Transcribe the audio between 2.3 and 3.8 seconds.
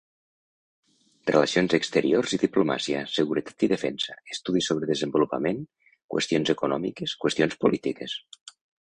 i diplomàcia, seguretat i